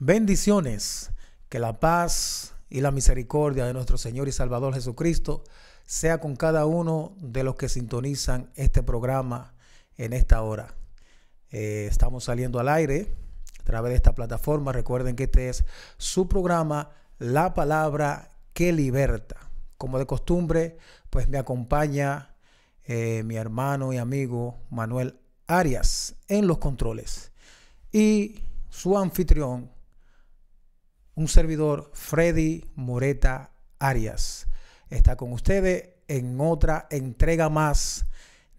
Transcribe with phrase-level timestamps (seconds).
[0.00, 1.10] Bendiciones,
[1.48, 5.42] que la paz y la misericordia de nuestro Señor y Salvador Jesucristo
[5.86, 9.54] sea con cada uno de los que sintonizan este programa
[9.96, 10.76] en esta hora.
[11.50, 13.12] Eh, estamos saliendo al aire
[13.58, 14.70] a través de esta plataforma.
[14.70, 15.64] Recuerden que este es
[15.96, 19.50] su programa, La Palabra que Liberta.
[19.78, 20.78] Como de costumbre,
[21.10, 22.36] pues me acompaña
[22.84, 25.18] eh, mi hermano y amigo Manuel
[25.48, 27.32] Arias en los controles.
[27.90, 29.76] Y su anfitrión,
[31.18, 33.50] un servidor, Freddy Moreta
[33.80, 34.46] Arias.
[34.88, 38.06] Está con ustedes en otra entrega más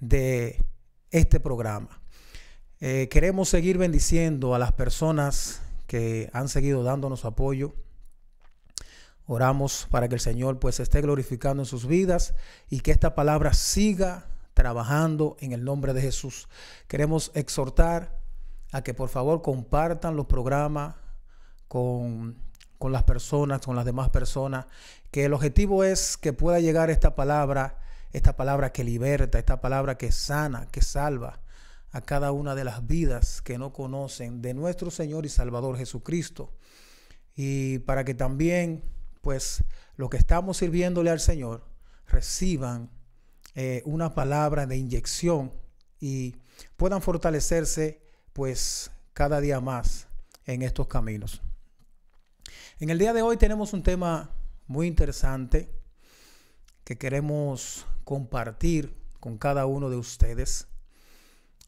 [0.02, 0.66] de
[1.10, 2.02] este programa.
[2.82, 7.76] Eh, queremos seguir bendiciendo a las personas que han seguido dándonos apoyo.
[9.26, 12.36] Oramos para que el Señor pues esté glorificando en sus vidas
[12.70, 16.50] y que esta palabra siga trabajando en el nombre de Jesús.
[16.90, 18.20] Queremos exhortar
[18.74, 20.96] a que por favor compartan los programas
[21.70, 22.49] con
[22.80, 24.66] con las personas, con las demás personas,
[25.12, 27.78] que el objetivo es que pueda llegar esta palabra,
[28.14, 31.42] esta palabra que liberta, esta palabra que sana, que salva
[31.92, 36.54] a cada una de las vidas que no conocen de nuestro Señor y Salvador Jesucristo.
[37.36, 38.84] Y para que también,
[39.22, 39.64] pues,
[39.98, 41.66] los que estamos sirviéndole al Señor
[42.08, 42.90] reciban
[43.56, 45.52] eh, una palabra de inyección
[46.00, 46.36] y
[46.78, 50.08] puedan fortalecerse, pues, cada día más
[50.46, 51.42] en estos caminos.
[52.80, 54.32] En el día de hoy tenemos un tema
[54.68, 55.70] muy interesante
[56.84, 60.68] que queremos compartir con cada uno de ustedes.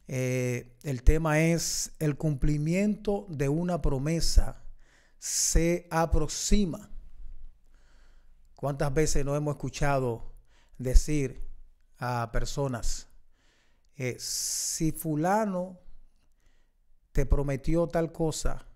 [0.08, 4.62] Eh, el tema es el cumplimiento de una promesa
[5.22, 6.90] se aproxima.
[8.56, 10.32] ¿Cuántas veces no hemos escuchado
[10.78, 11.48] decir
[11.98, 13.06] a personas,
[13.96, 15.78] eh, si fulano
[17.12, 18.66] te prometió tal cosa,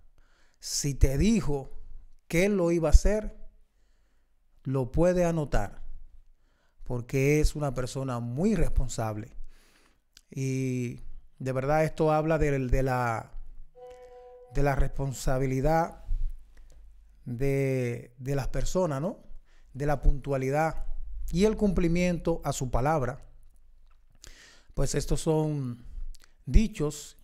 [0.60, 1.75] si te dijo
[2.28, 3.36] que él lo iba a hacer,
[4.64, 5.82] lo puede anotar,
[6.84, 9.36] porque es una persona muy responsable.
[10.30, 11.00] Y
[11.38, 13.32] de verdad esto habla de, de la,
[14.54, 16.04] de la responsabilidad
[17.24, 19.18] de, de las personas, ¿no?
[19.72, 20.86] De la puntualidad
[21.30, 23.24] y el cumplimiento a su palabra.
[24.74, 25.84] Pues estos son
[26.44, 27.16] dichos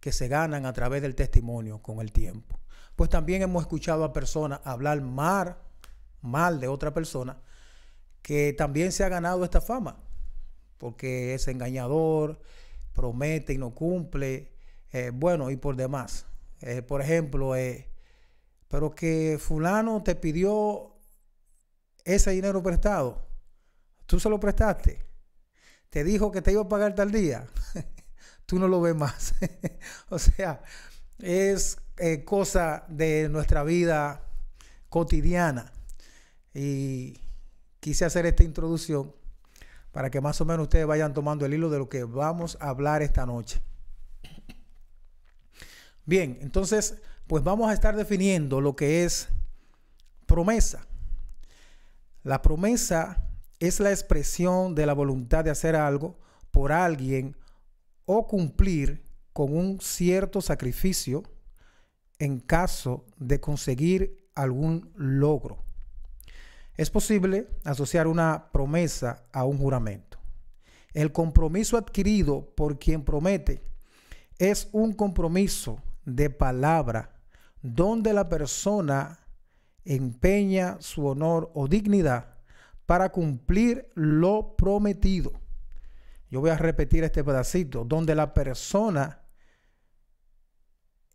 [0.00, 2.58] que se ganan a través del testimonio con el tiempo
[2.96, 5.56] pues también hemos escuchado a personas hablar mal,
[6.20, 7.38] mal de otra persona
[8.24, 9.98] que también se ha ganado esta fama,
[10.78, 12.40] porque es engañador,
[12.94, 14.50] promete y no cumple,
[14.92, 16.24] eh, bueno, y por demás.
[16.62, 17.90] Eh, por ejemplo, eh,
[18.68, 20.96] pero que fulano te pidió
[22.06, 23.26] ese dinero prestado,
[24.06, 25.02] tú se lo prestaste,
[25.90, 27.46] te dijo que te iba a pagar tal día,
[28.46, 29.34] tú no lo ves más.
[30.08, 30.62] o sea,
[31.18, 34.22] es eh, cosa de nuestra vida
[34.88, 35.72] cotidiana.
[36.52, 37.20] Y
[37.80, 39.14] quise hacer esta introducción
[39.92, 42.68] para que más o menos ustedes vayan tomando el hilo de lo que vamos a
[42.68, 43.60] hablar esta noche.
[46.04, 46.96] Bien, entonces,
[47.26, 49.28] pues vamos a estar definiendo lo que es
[50.26, 50.86] promesa.
[52.22, 53.22] La promesa
[53.60, 56.18] es la expresión de la voluntad de hacer algo
[56.50, 57.36] por alguien
[58.04, 61.22] o cumplir con un cierto sacrificio
[62.18, 65.58] en caso de conseguir algún logro.
[66.76, 70.18] Es posible asociar una promesa a un juramento.
[70.92, 73.62] El compromiso adquirido por quien promete
[74.38, 77.14] es un compromiso de palabra
[77.62, 79.20] donde la persona
[79.84, 82.34] empeña su honor o dignidad
[82.86, 85.32] para cumplir lo prometido.
[86.30, 89.23] Yo voy a repetir este pedacito, donde la persona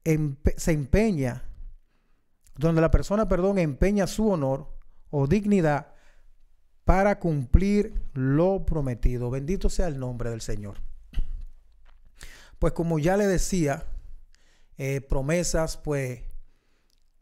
[0.04, 1.44] se empeña,
[2.56, 4.68] donde la persona, perdón, empeña su honor
[5.10, 5.94] o dignidad
[6.86, 9.30] para cumplir lo prometido.
[9.30, 10.82] Bendito sea el nombre del Señor.
[12.58, 13.86] Pues como ya le decía,
[14.78, 16.22] eh, promesas, pues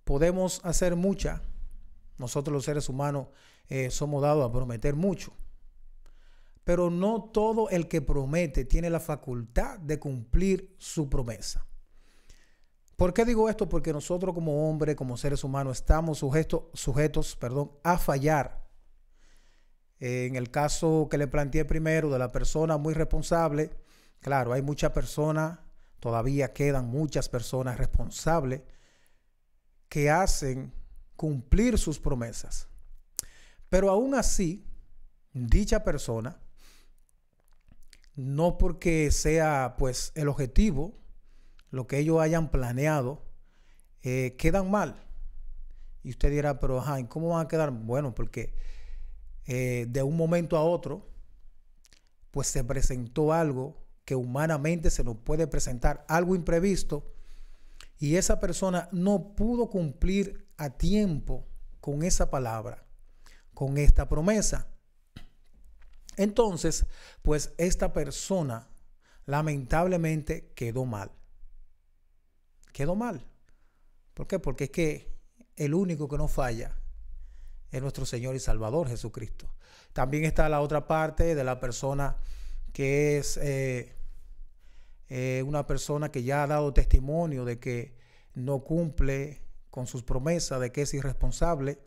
[0.04, 1.42] podemos hacer muchas.
[2.18, 3.28] Nosotros los seres humanos
[3.68, 5.34] eh, somos dados a prometer mucho.
[6.64, 11.68] Pero no todo el que promete tiene la facultad de cumplir su promesa.
[12.98, 13.70] ¿Por qué digo esto?
[13.70, 18.68] Porque nosotros como hombres, como seres humanos, estamos sujetos, sujetos perdón, a fallar.
[20.00, 23.70] En el caso que le planteé primero de la persona muy responsable,
[24.20, 25.60] claro, hay muchas personas,
[26.00, 28.62] todavía quedan muchas personas responsables
[29.90, 30.74] que hacen
[31.16, 32.68] cumplir sus promesas.
[33.70, 34.66] Pero aún así,
[35.34, 36.40] dicha persona,
[38.16, 40.98] no porque sea pues el objetivo,
[41.70, 43.26] lo que ellos hayan planeado,
[44.04, 45.04] eh, quedan mal.
[46.04, 47.72] Y usted dirá, pero ajá, ¿cómo van a quedar?
[47.72, 48.54] Bueno, porque
[49.46, 51.10] eh, de un momento a otro,
[52.32, 57.14] pues se presentó algo que humanamente se nos puede presentar, algo imprevisto,
[58.00, 61.46] y esa persona no pudo cumplir a tiempo
[61.82, 62.86] con esa palabra,
[63.54, 64.68] con esta promesa.
[66.16, 66.86] Entonces,
[67.22, 68.70] pues esta persona
[69.26, 71.12] lamentablemente quedó mal.
[72.78, 73.26] Quedó mal.
[74.14, 74.38] ¿Por qué?
[74.38, 75.12] Porque es que
[75.56, 76.78] el único que no falla
[77.72, 79.52] es nuestro Señor y Salvador Jesucristo.
[79.94, 82.18] También está la otra parte de la persona
[82.74, 83.96] que es eh,
[85.10, 87.98] eh, una persona que ya ha dado testimonio de que
[88.36, 89.42] no cumple
[89.72, 91.80] con sus promesas, de que es irresponsable.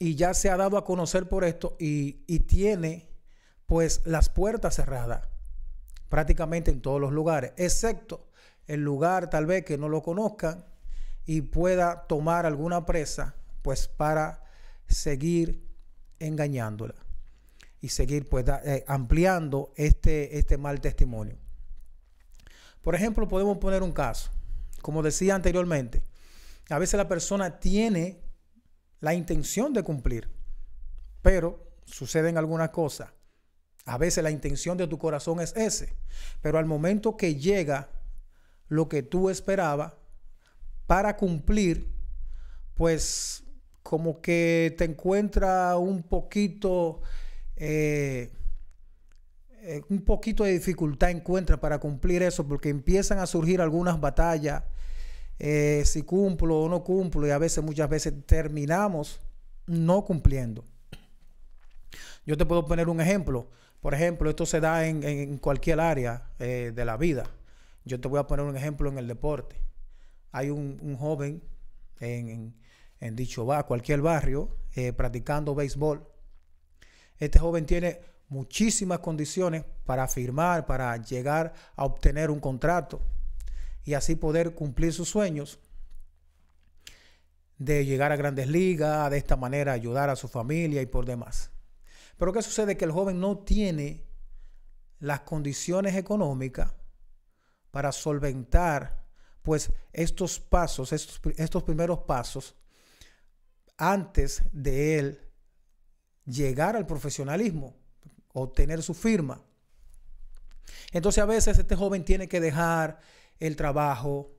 [0.00, 3.08] Y ya se ha dado a conocer por esto y, y tiene
[3.64, 5.28] pues las puertas cerradas
[6.08, 8.25] prácticamente en todos los lugares, excepto
[8.66, 10.64] el lugar tal vez que no lo conozcan
[11.24, 14.44] y pueda tomar alguna presa pues para
[14.86, 15.66] seguir
[16.18, 16.94] engañándola
[17.80, 21.36] y seguir pues eh, ampliando este, este mal testimonio.
[22.82, 24.30] Por ejemplo, podemos poner un caso.
[24.80, 26.02] Como decía anteriormente,
[26.70, 28.20] a veces la persona tiene
[29.00, 30.28] la intención de cumplir,
[31.22, 33.10] pero suceden algunas cosas.
[33.84, 35.96] A veces la intención de tu corazón es ese,
[36.40, 37.88] pero al momento que llega
[38.68, 39.92] lo que tú esperabas
[40.86, 41.92] para cumplir,
[42.74, 43.44] pues
[43.82, 47.00] como que te encuentra un poquito,
[47.56, 48.32] eh,
[49.62, 54.64] eh, un poquito de dificultad encuentra para cumplir eso, porque empiezan a surgir algunas batallas,
[55.38, 59.20] eh, si cumplo o no cumplo, y a veces, muchas veces terminamos
[59.66, 60.64] no cumpliendo.
[62.24, 63.48] Yo te puedo poner un ejemplo.
[63.80, 67.30] Por ejemplo, esto se da en, cualquier área de la vida.
[67.86, 69.62] Yo te voy a poner un ejemplo en el deporte.
[70.32, 71.42] Hay un, joven
[72.00, 72.52] en
[73.16, 76.04] dicho va, cualquier barrio, eh, practicando béisbol.
[77.16, 83.00] Este joven tiene muchísimas condiciones para firmar, para llegar a obtener un contrato
[83.84, 85.60] y así poder cumplir sus sueños
[87.56, 91.52] de llegar a grandes ligas, de esta manera ayudar a su familia y por demás.
[92.18, 92.76] Pero ¿qué sucede?
[92.76, 94.04] Que el joven no tiene
[94.98, 96.74] las condiciones económicas
[97.76, 99.04] para solventar
[99.42, 102.56] pues estos pasos, estos, estos primeros pasos
[103.76, 105.20] antes de él
[106.24, 107.76] llegar al profesionalismo,
[108.32, 109.44] obtener su firma.
[110.90, 112.98] Entonces a veces este joven tiene que dejar
[113.40, 114.34] el trabajo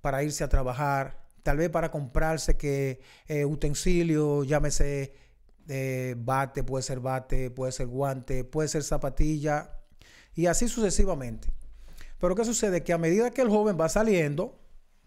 [0.00, 5.14] para irse a trabajar, tal vez para comprarse que eh, utensilio, llámese
[5.68, 9.78] eh, bate, puede ser bate, puede ser guante, puede ser zapatilla
[10.34, 11.59] y así sucesivamente.
[12.20, 12.84] Pero ¿qué sucede?
[12.84, 14.58] Que a medida que el joven va saliendo,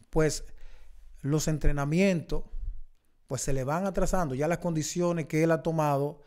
[0.09, 0.43] pues
[1.21, 2.43] los entrenamientos
[3.27, 6.19] pues se le van atrasando ya las condiciones que él ha tomado,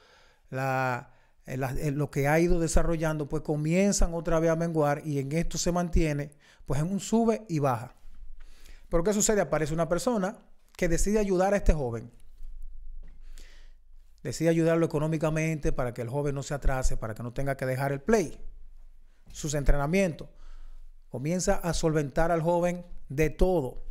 [0.50, 1.12] la,
[1.44, 5.30] eh, eh, lo que ha ido desarrollando, pues comienzan otra vez a menguar y en
[5.32, 6.32] esto se mantiene,
[6.64, 7.94] pues en un sube y baja.
[8.88, 9.40] Pero ¿qué sucede?
[9.40, 10.38] Aparece una persona
[10.76, 12.10] que decide ayudar a este joven.
[14.22, 17.66] Decide ayudarlo económicamente para que el joven no se atrase, para que no tenga que
[17.66, 18.40] dejar el play,
[19.30, 20.28] sus entrenamientos.
[21.08, 23.84] Comienza a solventar al joven de todo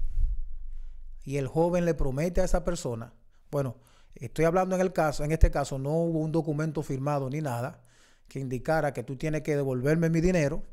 [1.23, 3.13] y el joven le promete a esa persona,
[3.49, 3.77] bueno,
[4.13, 7.81] estoy hablando en el caso, en este caso no hubo un documento firmado ni nada
[8.27, 10.63] que indicara que tú tienes que devolverme mi dinero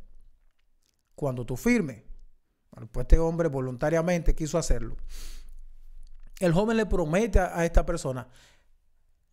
[1.14, 2.02] cuando tú firmes.
[2.90, 4.96] Pues este hombre voluntariamente quiso hacerlo.
[6.40, 8.26] El joven le promete a esta persona,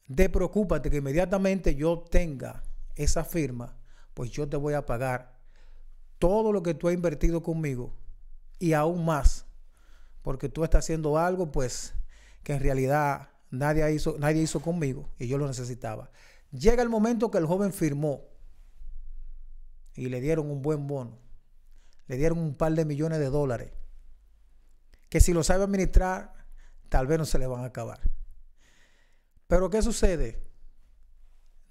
[0.08, 2.64] de preocúpate que inmediatamente yo tenga
[2.96, 3.78] esa firma,
[4.14, 5.39] pues yo te voy a pagar
[6.20, 7.96] todo lo que tú has invertido conmigo
[8.60, 9.46] y aún más
[10.22, 11.94] porque tú estás haciendo algo, pues,
[12.44, 16.12] que en realidad nadie hizo, nadie hizo conmigo y yo lo necesitaba.
[16.52, 18.22] Llega el momento que el joven firmó
[19.96, 21.18] y le dieron un buen bono.
[22.08, 23.72] Le dieron un par de millones de dólares.
[25.10, 26.34] Que si lo sabe administrar,
[26.90, 28.00] tal vez no se le van a acabar.
[29.48, 30.44] Pero ¿qué sucede?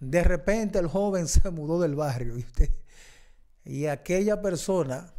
[0.00, 2.72] De repente el joven se mudó del barrio y, usted,
[3.64, 5.12] y aquella persona,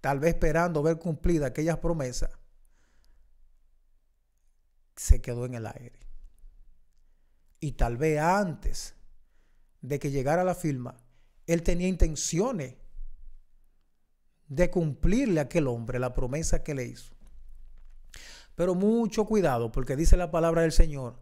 [0.00, 2.30] tal vez esperando ver cumplida aquellas promesas,
[4.96, 5.98] se quedó en el aire.
[7.60, 8.94] Y tal vez antes
[9.80, 10.96] de que llegara la firma,
[11.46, 12.74] él tenía intenciones
[14.48, 17.14] de cumplirle a aquel hombre la promesa que le hizo.
[18.54, 21.18] Pero mucho cuidado, porque dice la palabra del Señor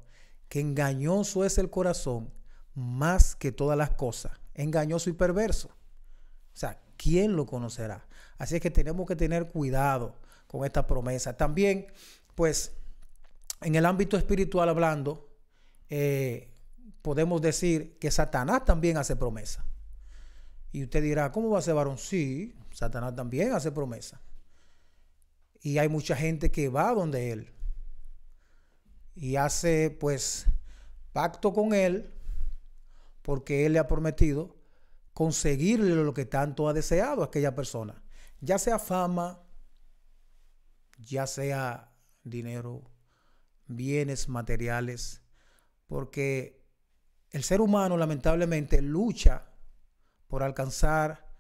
[0.49, 2.31] que engañoso es el corazón
[2.75, 5.71] más que todas las cosas, engañoso y perverso.
[6.55, 8.07] O sea, ¿quién lo conocerá?
[8.39, 10.17] Así es que tenemos que tener cuidado
[10.47, 11.37] con esta promesa.
[11.37, 11.87] También,
[12.35, 12.73] pues,
[13.61, 15.29] en el ámbito espiritual hablando,
[15.89, 16.53] eh,
[17.03, 19.65] podemos decir que Satanás también hace promesa.
[20.73, 21.99] Y usted dirá, ¿cómo va a ser varón?
[21.99, 24.21] Sí, Satanás también hace promesa.
[25.61, 27.53] Y hay mucha gente que va donde él
[29.15, 30.47] y hace pues
[31.13, 32.13] pacto con él
[33.23, 34.57] porque él le ha prometido
[35.13, 38.03] conseguirle lo que tanto ha deseado aquella persona,
[38.41, 39.43] ya sea fama,
[40.99, 41.93] ya sea
[42.23, 42.91] dinero,
[43.67, 45.23] bienes materiales,
[45.87, 46.63] porque
[47.31, 49.47] el ser humano lamentablemente lucha
[50.29, 51.31] por alcanzar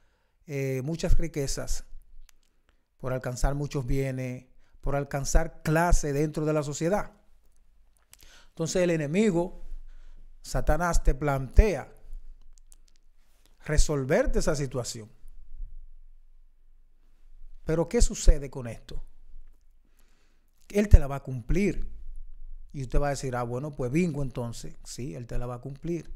[0.47, 1.85] eh, muchas riquezas,
[2.99, 4.47] por alcanzar muchos bienes,
[4.81, 7.13] por alcanzar clase dentro de la sociedad.
[8.49, 9.65] Entonces el enemigo,
[10.43, 11.91] Satanás, te plantea
[13.65, 15.11] resolverte esa situación.
[17.65, 19.03] Pero ¿qué sucede con esto?
[20.69, 21.91] Él te la va a cumplir.
[22.73, 24.75] Y usted va a decir, ah, bueno, pues bingo entonces.
[24.85, 26.13] Sí, Él te la va a cumplir.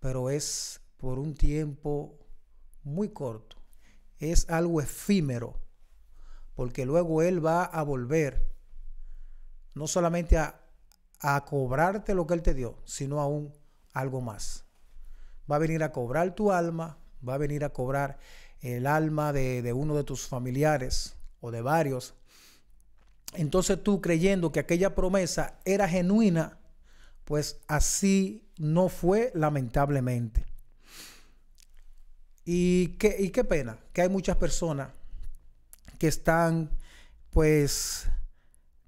[0.00, 2.18] Pero es por un tiempo
[2.82, 3.56] muy corto.
[4.18, 5.60] Es algo efímero.
[6.54, 8.48] Porque luego Él va a volver
[9.74, 10.68] no solamente a
[11.20, 13.52] a cobrarte lo que Él te dio, sino aún
[13.92, 14.64] algo más.
[15.50, 18.18] Va a venir a cobrar tu alma, va a venir a cobrar
[18.60, 22.14] el alma de, uno de tus familiares o de varios.
[23.34, 26.58] Entonces tú creyendo que aquella promesa era genuina,
[27.24, 30.44] pues así no fue lamentablemente.
[32.44, 34.88] Y qué, y qué pena que hay muchas personas
[35.98, 36.70] que están
[37.30, 38.08] pues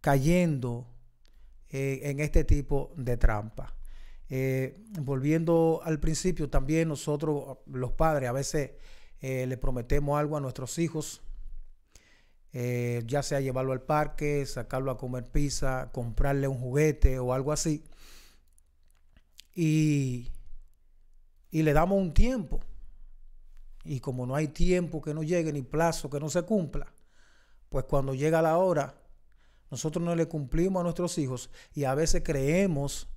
[0.00, 0.86] cayendo
[1.68, 3.74] eh, en este tipo de trampa.
[4.30, 8.72] Eh, volviendo al principio, también nosotros, los padres, a veces
[9.20, 11.22] eh, le prometemos algo a nuestros hijos,
[12.52, 17.84] ya sea llevarlo al parque, sacarlo a comer pizza, comprarle un juguete o algo así.
[19.54, 20.32] Y,
[21.50, 22.60] y le damos un tiempo.
[23.84, 26.92] Y como no hay tiempo que no llegue ni plazo que no se cumpla,
[27.68, 28.94] pues cuando llega la hora,
[29.70, 33.08] nosotros no le cumplimos a nuestros hijos y a veces creemos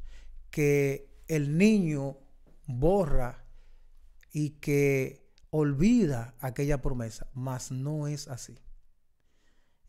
[0.53, 2.19] que el niño
[2.67, 3.43] borra
[4.31, 8.59] y que olvida aquella promesa, mas no es así.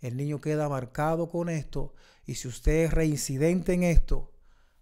[0.00, 1.92] El niño queda marcado con esto
[2.25, 4.33] y si usted es reincidente en esto,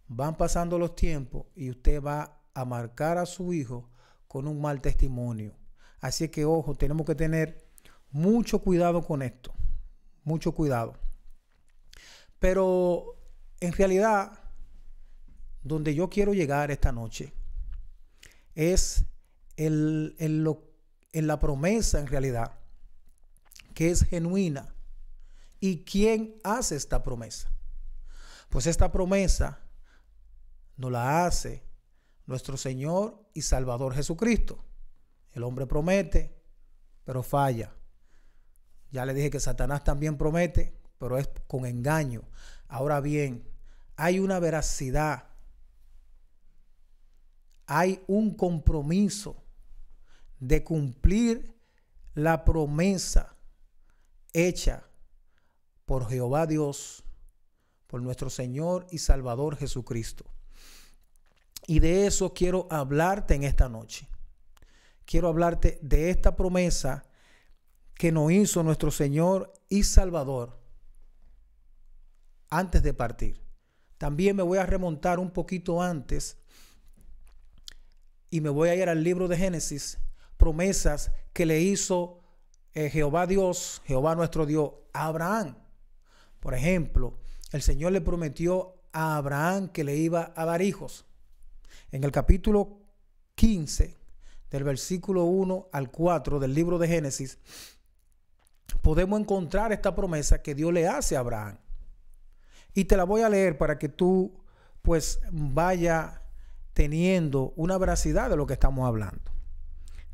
[0.07, 3.91] van pasando los tiempos y usted va a marcar a su hijo
[4.29, 5.57] con un mal testimonio.
[5.99, 7.67] Así que ojo, tenemos que tener
[8.13, 9.53] mucho cuidado con esto,
[10.23, 10.95] mucho cuidado.
[12.39, 13.17] Pero
[13.59, 14.42] en realidad,
[15.63, 17.33] donde yo quiero llegar esta noche
[18.55, 19.05] es
[19.57, 22.59] en, en la promesa en realidad,
[23.75, 24.75] que es genuina.
[25.61, 27.49] ¿Y quién hace esta promesa?
[28.49, 29.61] Pues esta promesa
[30.77, 31.63] nos la hace
[32.27, 34.65] nuestro Señor y Salvador Jesucristo.
[35.33, 36.43] El hombre promete,
[37.05, 37.75] pero falla.
[38.91, 42.23] Ya le dije que Satanás también promete, pero es con engaño.
[42.69, 43.49] Ahora bien,
[43.97, 45.29] hay una veracidad,
[47.67, 49.43] hay un compromiso
[50.41, 51.55] de cumplir
[52.15, 53.37] la promesa
[54.33, 54.85] hecha
[55.85, 57.05] por Jehová Dios,
[57.87, 60.25] por nuestro Señor y Salvador Jesucristo.
[61.67, 64.09] Y de eso quiero hablarte en esta noche.
[65.05, 67.05] Quiero hablarte de esta promesa
[67.95, 70.59] que nos hizo nuestro Señor y Salvador
[72.51, 73.41] antes de partir.
[73.99, 76.42] También me voy a remontar un poquito antes
[78.33, 79.99] y me voy a ir al libro de Génesis,
[80.39, 82.19] promesas que le hizo
[82.73, 85.55] eh, Jehová Dios, Jehová nuestro Dios, a Abraham.
[86.41, 87.19] Por ejemplo,
[87.53, 91.05] el Señor le prometió a Abraham que le iba a dar hijos.
[91.91, 92.81] En el capítulo
[93.35, 93.99] 15,
[94.51, 97.39] del versículo 1 al 4 del libro de Génesis,
[98.81, 101.59] podemos encontrar esta promesa que Dios le hace a Abraham.
[102.73, 104.41] Y te la voy a leer para que tú
[104.81, 106.22] pues vaya
[106.75, 109.33] teniendo una veracidad de lo que estamos hablando.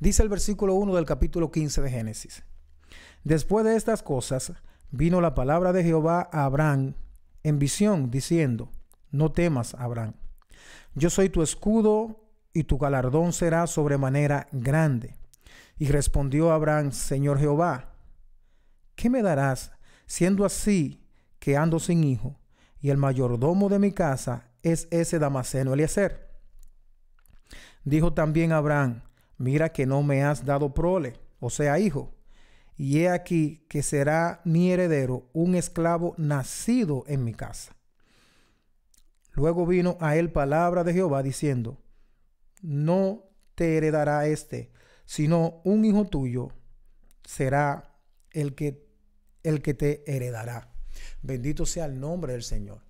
[0.00, 2.44] Dice el versículo 1 del capítulo 15 de Génesis.
[3.24, 4.52] Después de estas cosas,
[4.90, 6.94] vino la palabra de Jehová a Abraham
[7.42, 8.70] en visión, diciendo,
[9.10, 10.14] no temas, Abraham,
[10.94, 15.16] yo soy tu escudo y tu galardón será sobremanera grande.
[15.78, 17.94] Y respondió Abraham, Señor Jehová,
[18.96, 19.72] ¿qué me darás
[20.06, 21.04] siendo así
[21.38, 22.38] que ando sin hijo?
[22.80, 26.27] y el mayordomo de mi casa es ese Damaseno Eliezer.
[27.84, 29.02] Dijo también Abraham,
[29.36, 32.14] mira que no me has dado prole, o sea, hijo,
[32.76, 37.74] y he aquí que será mi heredero un esclavo nacido en mi casa.
[39.32, 41.78] Luego vino a él palabra de Jehová diciendo,
[42.62, 44.70] no te heredará este,
[45.04, 46.48] sino un hijo tuyo
[47.24, 47.94] será
[48.30, 48.86] el que,
[49.42, 50.72] el que te heredará.
[51.22, 52.82] Bendito sea el nombre del Señor.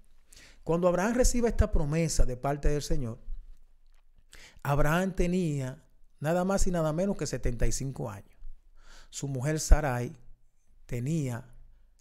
[0.64, 3.18] Cuando Abraham recibe esta promesa de parte del Señor,
[4.62, 5.84] Abraham tenía
[6.20, 8.36] nada más y nada menos que 75 años.
[9.10, 10.16] Su mujer Sarai
[10.86, 11.54] tenía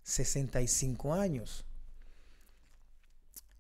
[0.04, 1.66] 65 años.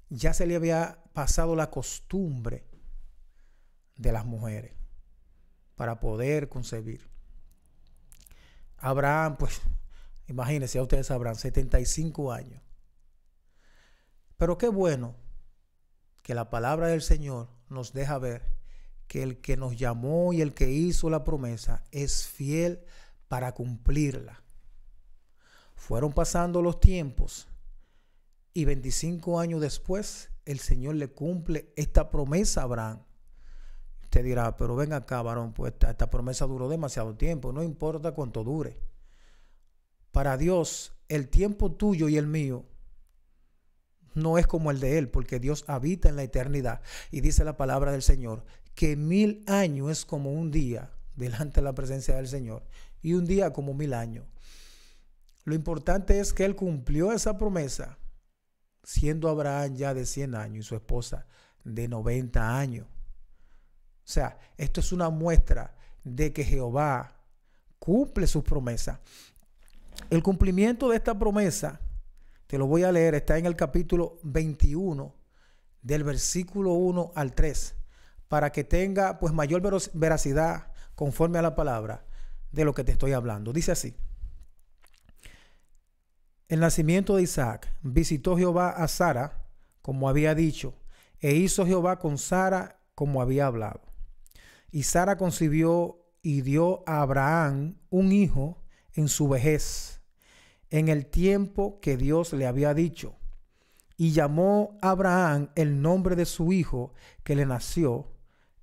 [0.10, 2.66] Ya se le había pasado la costumbre
[3.96, 4.74] de las mujeres
[5.76, 7.10] para poder concebir.
[8.78, 9.62] Abraham, pues,
[10.28, 12.62] imagínense, ya ustedes sabrán, 75 años.
[14.38, 15.16] Pero qué bueno
[16.24, 18.57] que la palabra del Señor nos deja ver
[19.08, 22.82] que el que nos llamó y el que hizo la promesa es fiel
[23.28, 24.44] para cumplirla.
[25.76, 27.48] Fueron pasando los tiempos
[28.54, 33.04] y 25 años después el Señor le cumple esta promesa a Abraham.
[34.04, 38.14] Usted dirá, pero ven acá, varón, pues esta, esta promesa duró demasiado tiempo, no importa
[38.14, 38.80] cuánto dure.
[40.12, 42.66] Para Dios, el tiempo tuyo y el mío
[44.18, 46.82] no es como el de Él, porque Dios habita en la eternidad.
[47.12, 48.44] Y dice la palabra del Señor,
[48.78, 52.62] que mil años es como un día delante de la presencia del Señor
[53.02, 54.24] y un día como mil años.
[55.46, 57.98] Lo importante es que Él cumplió esa promesa
[58.84, 61.26] siendo Abraham ya de 100 años y su esposa
[61.64, 62.86] de 90 años.
[62.86, 62.92] O
[64.04, 67.16] sea, esto es una muestra de que Jehová
[67.80, 69.00] cumple sus promesas.
[70.12, 71.82] El cumplimiento de esta promesa,
[72.46, 75.16] te lo voy a leer, está en el capítulo 21
[75.82, 77.77] del versículo 1 al 3,
[78.28, 79.62] para que tenga pues mayor
[79.94, 82.06] veracidad conforme a la palabra
[82.52, 83.54] de lo que te estoy hablando.
[83.54, 83.96] Dice así.
[86.48, 89.46] El nacimiento de Isaac visitó Jehová a Sara,
[89.82, 90.76] como había dicho,
[91.20, 93.82] e hizo Jehová con Sara como había hablado.
[94.72, 98.64] Y Sara concibió y dio a Abraham un hijo
[98.94, 100.02] en su vejez,
[100.70, 103.16] en el tiempo que Dios le había dicho.
[103.98, 108.12] Y llamó a Abraham el nombre de su hijo que le nació,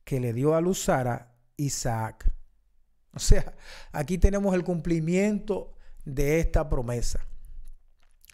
[0.05, 2.31] que le dio a luz Sara, Isaac.
[3.15, 3.55] O sea,
[3.93, 7.27] aquí tenemos el cumplimiento de esta promesa.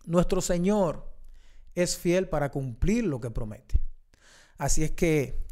[0.04, 1.10] Nuestro Señor
[1.74, 3.80] es fiel para cumplir lo que promete.
[4.58, 5.46] Así es que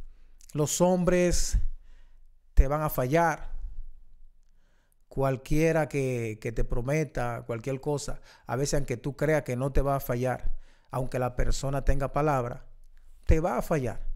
[0.52, 1.58] los hombres
[2.54, 3.56] te van a fallar.
[5.08, 9.96] Cualquiera que, te prometa cualquier cosa, a veces aunque tú creas que no te va
[9.96, 10.52] a fallar,
[10.90, 12.66] aunque la persona tenga palabra,
[13.24, 14.07] te va a fallar.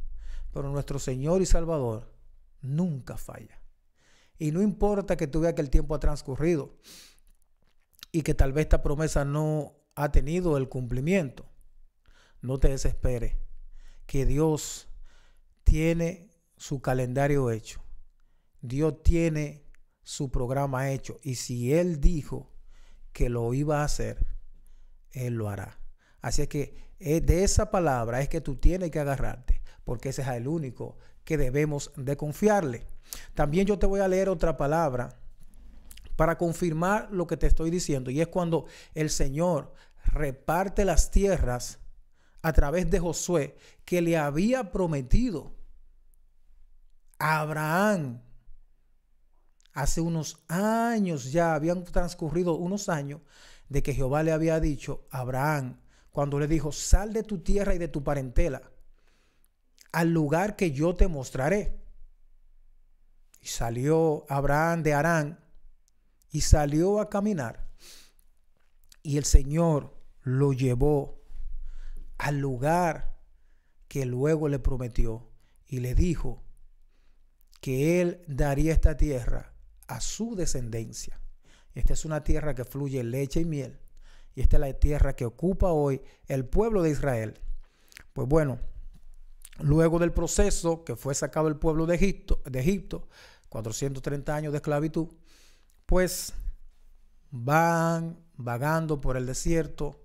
[0.53, 2.13] Pero nuestro Señor y Salvador
[2.61, 3.61] nunca falla.
[4.39, 6.77] Y no importa que tú veas que el tiempo ha transcurrido
[8.11, 11.47] y que tal vez esta promesa no ha tenido el cumplimiento.
[12.41, 13.37] No te desesperes,
[14.07, 14.89] que Dios
[15.65, 17.83] tiene su calendario hecho.
[18.61, 19.65] Dios tiene
[20.03, 21.19] su programa hecho.
[21.23, 22.53] Y si Él dijo
[23.13, 24.27] que lo iba a hacer,
[25.11, 25.81] Él lo hará.
[26.21, 29.52] Así es que eh, de esa palabra es que tú tienes que agarrarte,
[29.85, 32.87] porque ese es el único que debemos de confiarle.
[33.35, 35.19] También yo te voy a leer otra palabra
[36.17, 38.11] para confirmar lo que te estoy diciendo.
[38.11, 39.73] Y es cuando el Señor
[40.05, 41.79] reparte las tierras
[42.43, 45.55] a través de Josué que le había prometido
[47.19, 48.23] a Abraham.
[49.73, 53.21] Hace unos años ya, habían transcurrido unos años
[53.69, 57.75] de que Jehová le había dicho a Abraham, cuando le dijo, sal de tu tierra
[57.75, 58.72] y de tu parentela
[59.93, 61.81] al lugar que yo te mostraré.
[63.41, 65.45] Y salió Abraham de Arán
[66.31, 67.69] y salió a caminar.
[69.03, 71.23] Y el Señor lo llevó
[72.19, 73.19] al lugar
[73.89, 75.29] que luego le prometió
[75.67, 76.43] y le dijo
[77.61, 79.53] que él daría esta tierra
[79.87, 81.21] a su descendencia.
[81.75, 83.81] Esta es una tierra que fluye leche y miel.
[84.35, 87.41] Y esta es la tierra que ocupa hoy el pueblo de Israel.
[88.13, 88.61] Pues bueno,
[89.63, 93.09] luego del proceso que fue sacado el pueblo de Egipto, de Egipto
[93.49, 95.09] 430 años de esclavitud,
[95.87, 96.33] pues
[97.31, 100.01] van vagando por el desierto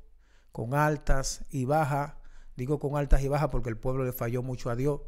[0.51, 2.13] con altas y bajas.
[2.55, 5.01] Digo con altas y bajas porque el pueblo le falló mucho a Dios.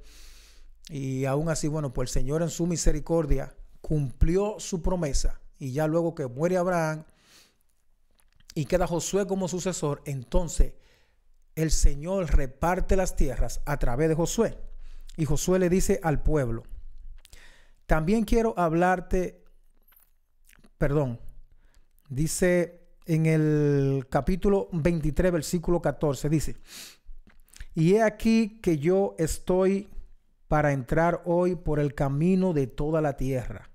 [0.90, 5.42] Y aún así, bueno, pues el Señor en su misericordia cumplió su promesa.
[5.58, 7.04] Y ya luego que muere Abraham
[8.56, 10.74] y queda Josué como sucesor, entonces
[11.62, 14.58] el Señor reparte las tierras a través de Josué.
[15.18, 16.64] Y Josué le dice al pueblo,
[17.86, 19.44] también quiero hablarte,
[20.78, 21.20] perdón,
[22.10, 26.56] Dice en el capítulo 23, versículo 14, dice,
[27.76, 29.90] y he aquí que yo estoy
[30.48, 33.70] para entrar hoy por el camino de toda la tierra.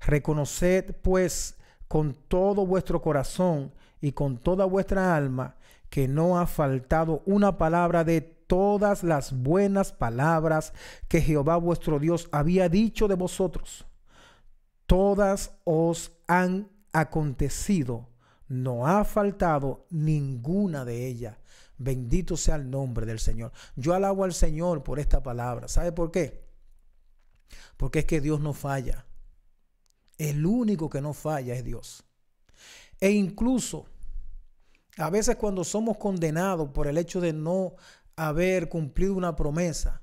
[0.00, 5.56] Reconoced pues con todo vuestro corazón y con toda vuestra alma
[5.90, 10.72] que no ha faltado una palabra de todas las buenas palabras
[11.08, 13.86] que Jehová vuestro Dios había dicho de vosotros.
[14.86, 18.08] Todas os han acontecido,
[18.48, 21.36] no ha faltado ninguna de ellas.
[21.78, 23.52] Bendito sea el nombre del Señor.
[23.76, 25.68] Yo alabo al Señor por esta palabra.
[25.68, 26.44] ¿Sabe por qué?
[27.76, 29.06] Porque es que Dios no falla.
[30.18, 32.04] El único que no falla es Dios.
[33.00, 33.86] E incluso
[34.96, 37.74] a veces cuando somos condenados por el hecho de no
[38.16, 40.02] haber cumplido una promesa,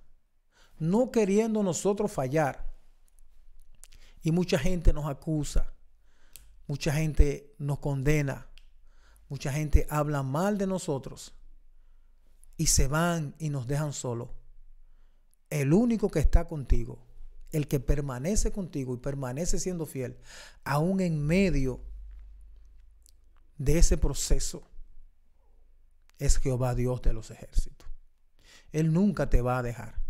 [0.79, 2.67] no queriendo nosotros fallar,
[4.21, 5.73] y mucha gente nos acusa,
[6.67, 8.47] mucha gente nos condena,
[9.29, 11.33] mucha gente habla mal de nosotros
[12.57, 14.29] y se van y nos dejan solos.
[15.49, 17.05] El único que está contigo,
[17.51, 20.17] el que permanece contigo y permanece siendo fiel,
[20.65, 21.79] aún en medio
[23.57, 24.67] de ese proceso,
[26.17, 27.87] es Jehová Dios de los ejércitos.
[28.71, 30.01] Él nunca te va a dejar.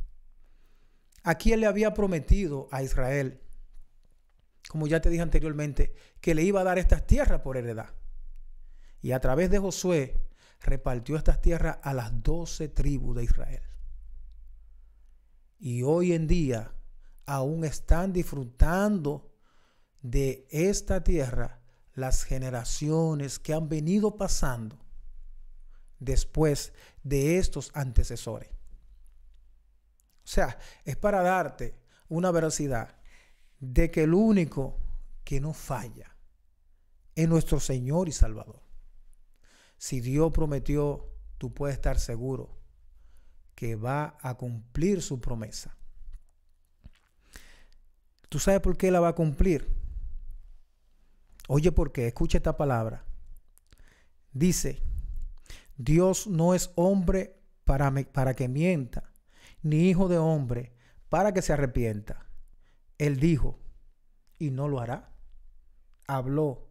[1.23, 3.41] Aquí él le había prometido a Israel,
[4.69, 7.93] como ya te dije anteriormente, que le iba a dar estas tierras por heredad.
[9.01, 10.19] Y a través de Josué
[10.61, 13.63] repartió estas tierras a las doce tribus de Israel.
[15.59, 16.73] Y hoy en día
[17.25, 19.33] aún están disfrutando
[20.01, 21.61] de esta tierra
[21.93, 24.86] las generaciones que han venido pasando
[25.99, 28.49] después de estos antecesores.
[28.49, 31.75] O sea, es para darte
[32.09, 32.95] una veracidad
[33.59, 34.77] de que el único
[35.23, 36.15] que no falla
[37.15, 38.61] es nuestro Señor y Salvador.
[39.77, 41.07] Si Dios prometió,
[41.37, 42.55] tú puedes estar seguro
[43.55, 45.75] que va a cumplir su promesa.
[48.29, 49.67] ¿Tú sabes por qué la va a cumplir?
[51.47, 52.07] Oye, ¿por qué?
[52.07, 53.05] Escucha esta palabra.
[54.33, 54.81] Dice,
[55.77, 59.11] Dios no es hombre para, para que mienta,
[59.61, 60.73] ni hijo de hombre
[61.09, 62.25] para que se arrepienta.
[62.97, 63.59] Él dijo,
[64.39, 65.13] y no lo hará.
[66.07, 66.67] Habló,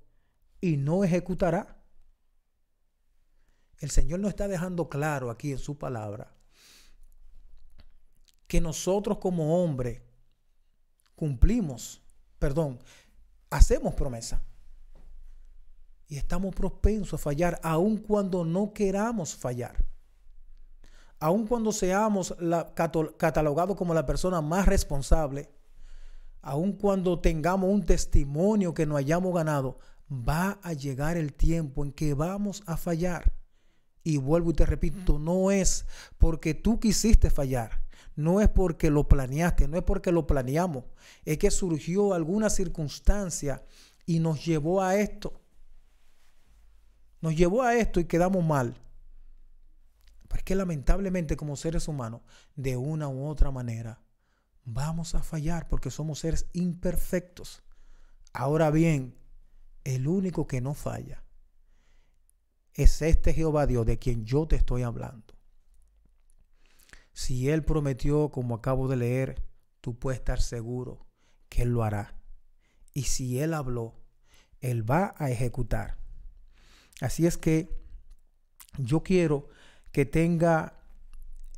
[0.61, 1.83] y no ejecutará.
[3.79, 6.33] El Señor nos está dejando claro aquí en su palabra
[8.47, 10.01] que nosotros como hombres
[11.15, 12.03] cumplimos,
[12.39, 12.79] perdón,
[13.51, 14.43] hacemos promesa.
[16.09, 19.85] Y estamos propensos a fallar aun cuando no queramos fallar.
[21.19, 22.35] Aun cuando seamos
[23.17, 25.51] catalogados como la persona más responsable,
[26.43, 29.79] aun cuando tengamos un testimonio que no hayamos ganado,
[30.11, 33.33] va a llegar el tiempo en que vamos a fallar.
[34.05, 35.87] Y vuelvo y te repito, no es
[36.19, 37.83] porque tú quisiste fallar,
[38.15, 40.85] no es porque lo planeaste, no es porque lo planeamos,
[41.25, 43.65] es que surgió alguna circunstancia
[44.05, 45.41] y nos llevó a esto.
[47.21, 48.77] Nos llevó a esto y quedamos mal.
[50.29, 52.23] Porque lamentablemente como seres humanos,
[52.55, 54.03] de una u otra manera,
[54.65, 57.63] vamos a fallar porque somos seres imperfectos.
[58.33, 59.17] Ahora bien,
[59.85, 61.23] el único que no falla
[62.75, 65.35] es este Jehová Dios de quien yo te estoy hablando.
[67.13, 69.43] Si Él prometió, como acabo de leer,
[69.81, 71.07] tú puedes estar seguro
[71.49, 72.19] que Él lo hará.
[72.93, 73.95] Y si Él habló,
[74.61, 75.97] Él va a ejecutar.
[77.01, 77.69] Así es que
[78.79, 79.49] yo quiero
[79.93, 80.75] que tenga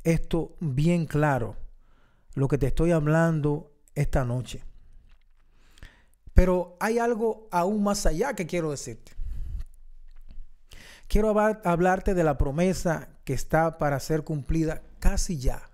[0.03, 1.57] esto bien claro,
[2.33, 4.63] lo que te estoy hablando esta noche.
[6.33, 9.11] Pero hay algo aún más allá que quiero decirte.
[11.07, 15.69] Quiero hablarte de la promesa que está para ser cumplida casi ya.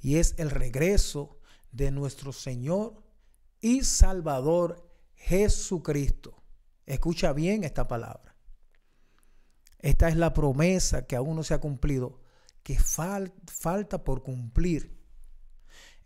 [0.00, 1.38] Y es el regreso
[1.72, 3.02] de nuestro Señor
[3.60, 6.35] y Salvador Jesucristo.
[6.86, 8.34] Escucha bien esta palabra.
[9.78, 12.20] Esta es la promesa que aún no se ha cumplido,
[12.62, 14.98] que falta por cumplir.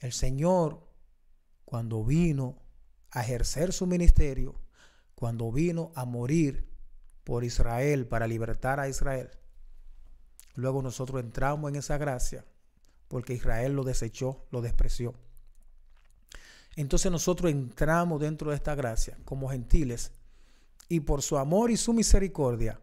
[0.01, 0.89] El Señor,
[1.65, 2.63] cuando vino
[3.11, 4.61] a ejercer su ministerio,
[5.15, 6.69] cuando vino a morir
[7.25, 9.31] por Israel para libertar a Israel,
[10.55, 12.45] Luego nosotros entramos en esa gracia
[13.09, 15.15] porque Israel lo desechó, lo despreció.
[16.77, 20.13] Entonces nosotros entramos dentro de esta gracia como gentiles
[20.91, 22.81] y por su amor y su misericordia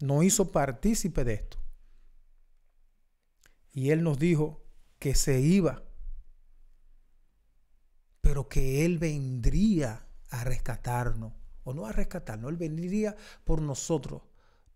[0.00, 1.58] nos hizo partícipe de esto.
[3.72, 4.62] Y Él nos dijo
[5.00, 5.82] que se iba,
[8.20, 11.32] pero que Él vendría a rescatarnos,
[11.64, 14.22] o no a rescatarnos, Él vendría por nosotros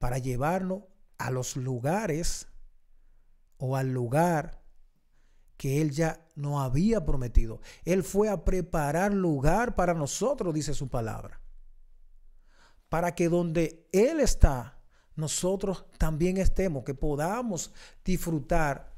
[0.00, 0.82] para llevarnos
[1.18, 2.48] a los lugares
[3.56, 4.64] o al lugar
[5.56, 7.60] que Él ya nos había prometido.
[7.84, 11.41] Él fue a preparar lugar para nosotros, dice su palabra.
[12.92, 14.76] Para que donde Él está,
[15.16, 17.72] nosotros también estemos, que podamos
[18.04, 18.92] disfrutar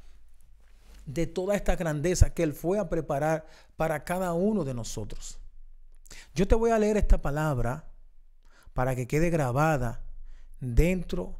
[1.05, 5.39] de toda esta grandeza que Él fue a preparar para cada uno de nosotros.
[6.33, 7.87] Yo te voy a leer esta palabra
[8.73, 10.03] para que quede grabada
[10.59, 11.39] dentro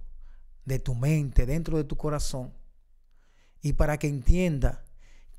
[0.63, 2.53] de tu mente, dentro de tu corazón,
[3.61, 4.85] y para que entienda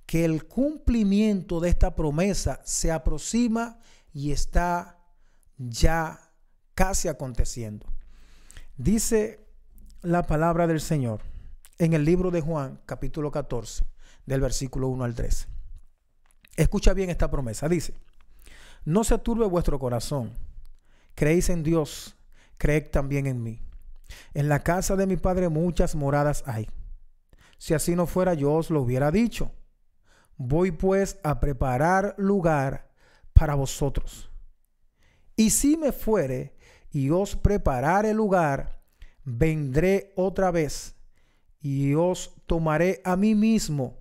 [0.05, 3.81] que el cumplimiento de esta promesa se aproxima
[4.13, 4.99] y está
[5.57, 6.26] ya
[6.77, 7.87] casi aconteciendo.
[8.77, 9.41] Dice
[10.03, 11.23] la palabra del Señor
[11.79, 13.83] en el libro de Juan, capítulo 14,
[14.27, 15.49] del versículo 1 al 3.
[16.57, 17.69] Escucha bien esta promesa.
[17.69, 17.95] Dice,
[18.85, 20.33] no se turbe vuestro corazón.
[21.15, 22.15] Creéis en Dios,
[22.59, 23.63] creed también en mí.
[24.35, 26.69] En la casa de mi Padre muchas moradas hay.
[27.57, 29.51] Si así no fuera, yo os lo hubiera dicho.
[30.37, 32.93] Voy pues a preparar lugar
[33.33, 34.31] para vosotros.
[35.37, 36.56] Y si me fuere
[36.97, 38.83] y os preparare lugar,
[39.23, 40.97] vendré otra vez
[41.61, 43.99] y os tomaré a mí mismo,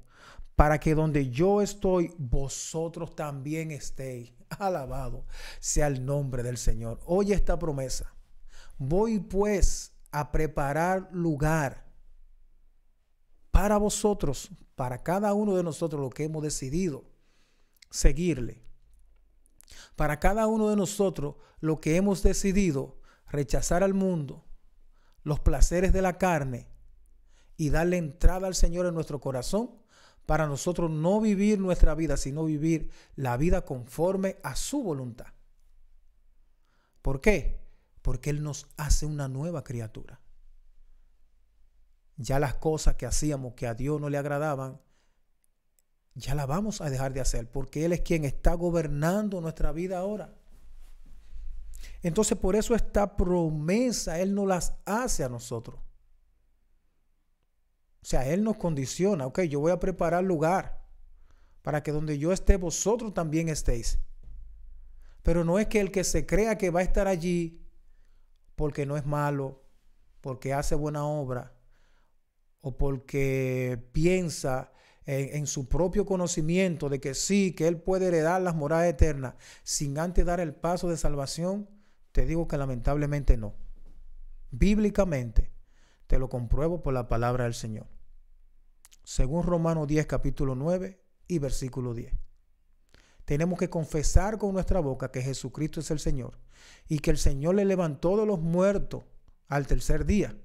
[0.55, 4.33] para que donde yo estoy, vosotros también estéis.
[4.59, 5.25] Alabado
[5.59, 7.01] sea el nombre del Señor.
[7.05, 8.15] Oye esta promesa.
[8.77, 11.85] Voy pues a preparar lugar
[13.51, 17.03] para vosotros, para cada uno de nosotros lo que hemos decidido
[17.89, 18.64] seguirle.
[19.95, 24.45] Para cada uno de nosotros lo que hemos decidido rechazar al mundo,
[25.23, 26.67] los placeres de la carne
[27.57, 29.71] y darle entrada al Señor en nuestro corazón
[30.25, 35.33] para nosotros no vivir nuestra vida, sino vivir la vida conforme a su voluntad.
[37.01, 37.63] ¿Por qué?
[38.01, 40.19] Porque Él nos hace una nueva criatura
[42.17, 44.79] ya las cosas que hacíamos que a Dios no le agradaban,
[46.15, 49.99] ya las vamos a dejar de hacer, porque Él es quien está gobernando nuestra vida
[49.99, 50.33] ahora.
[52.01, 55.79] Entonces por eso esta promesa Él no las hace a nosotros.
[58.01, 60.85] O sea, Él nos condiciona, ok, yo voy a preparar lugar
[61.61, 63.99] para que donde yo esté, vosotros también estéis.
[65.23, 67.65] Pero no es que el que se crea que va a estar allí
[68.55, 69.63] porque no es malo,
[70.21, 71.53] porque hace buena obra,
[72.61, 74.71] o porque piensa
[75.05, 79.99] en, su propio conocimiento de que sí, que él puede heredar las moradas eternas sin
[79.99, 81.69] antes dar el paso de salvación,
[82.11, 83.55] te digo que lamentablemente no.
[84.51, 85.51] Bíblicamente
[86.07, 87.87] te lo compruebo por la palabra del Señor.
[89.03, 92.13] Según Romanos 10, capítulo 9 y versículo 10.
[93.25, 96.39] Tenemos que confesar con nuestra boca que Jesucristo es el Señor
[96.87, 99.03] y que el Señor le levantó de los muertos
[99.47, 100.35] al tercer día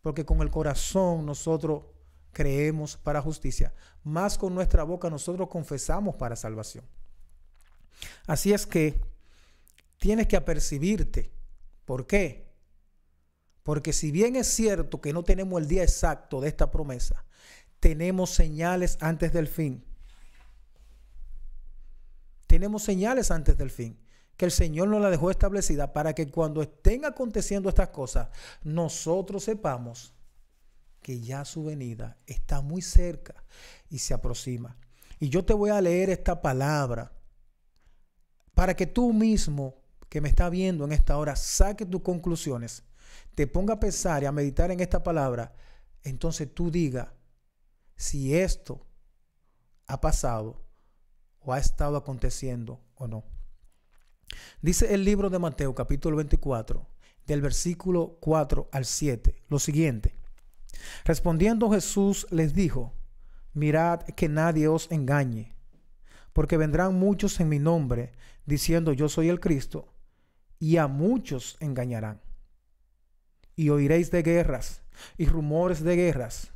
[0.00, 1.84] porque con el corazón nosotros
[2.32, 6.84] creemos para justicia, más con nuestra boca nosotros confesamos para salvación.
[8.26, 9.00] Así es que
[9.98, 11.30] tienes que apercibirte.
[11.84, 12.50] ¿Por qué?
[13.62, 17.24] Porque si bien es cierto que no tenemos el día exacto de esta promesa,
[17.78, 19.84] tenemos señales antes del fin.
[22.46, 23.98] Tenemos señales antes del fin
[24.40, 28.30] que el Señor nos la dejó establecida para que cuando estén aconteciendo estas cosas,
[28.62, 30.14] nosotros sepamos
[31.02, 33.44] que ya su venida está muy cerca
[33.88, 34.76] y se aproxima.
[35.18, 37.12] Y yo te voy a leer esta palabra
[38.54, 39.76] para que tú mismo
[40.08, 42.82] que me está viendo en esta hora saque tus conclusiones,
[43.34, 45.54] te ponga a pensar y a meditar en esta palabra,
[46.02, 47.14] entonces tú diga
[47.96, 48.86] si esto
[49.86, 50.62] ha pasado
[51.40, 53.24] o ha estado aconteciendo o no.
[54.62, 56.86] Dice el libro de Mateo capítulo 24,
[57.26, 60.19] del versículo 4 al 7, lo siguiente.
[61.04, 62.94] Respondiendo Jesús les dijo,
[63.52, 65.56] mirad que nadie os engañe,
[66.32, 68.12] porque vendrán muchos en mi nombre
[68.46, 69.92] diciendo yo soy el Cristo,
[70.58, 72.20] y a muchos engañarán.
[73.56, 74.82] Y oiréis de guerras
[75.16, 76.52] y rumores de guerras.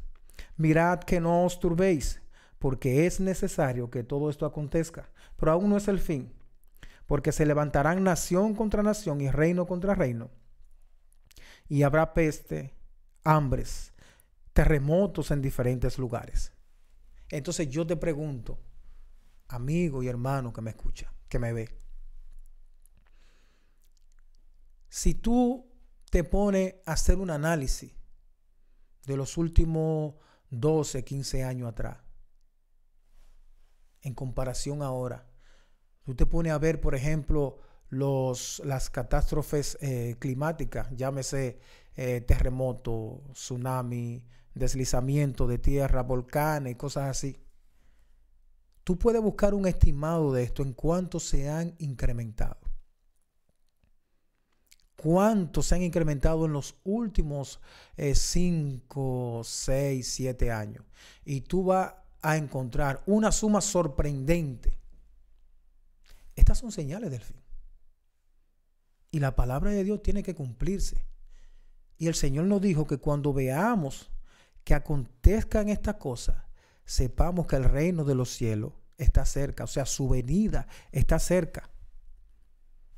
[0.57, 2.23] Mirad que no os turbéis,
[2.59, 6.33] porque es necesario que todo esto acontezca, pero aún no es el fin
[7.07, 10.31] porque se levantarán nación contra nación y reino contra reino.
[11.69, 12.75] Y habrá peste,
[13.23, 13.93] hambres,
[14.55, 16.53] terremotos en diferentes lugares.
[17.29, 18.59] Entonces yo te pregunto,
[19.49, 21.69] amigo y hermano que me escucha, que me ve,
[24.89, 25.71] si tú
[26.11, 27.93] te pones a hacer un análisis
[29.05, 30.15] de los últimos
[30.49, 31.99] 12, 15 años atrás,
[34.01, 35.27] en comparación ahora,
[36.05, 41.59] Tú te pones a ver, por ejemplo, los, las catástrofes eh, climáticas, llámese
[41.97, 44.23] eh, terremoto, tsunami,
[44.55, 47.37] deslizamiento de tierra, volcanes y cosas así.
[48.85, 52.59] Tú puedes buscar un estimado de esto en cuánto se han incrementado.
[54.97, 57.61] ¿Cuánto se han incrementado en los últimos
[57.97, 60.85] 5, 6, 7 años?
[61.25, 64.79] Y tú vas a encontrar una suma sorprendente.
[66.35, 67.43] Estas son señales del fin.
[69.11, 71.07] Y la palabra de Dios tiene que cumplirse.
[71.99, 74.11] Y el Señor nos dijo que cuando veamos
[74.65, 76.37] que acontezcan estas cosas,
[76.85, 81.71] sepamos que el reino de los cielos está cerca, o sea, su venida está cerca.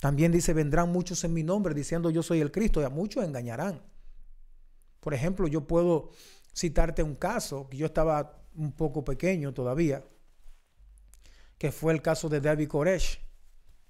[0.00, 3.24] También dice, vendrán muchos en mi nombre diciendo yo soy el Cristo y a muchos
[3.24, 3.82] engañarán.
[5.00, 6.10] Por ejemplo, yo puedo
[6.54, 10.04] citarte un caso, que yo estaba un poco pequeño todavía,
[11.58, 13.20] que fue el caso de David Koresh,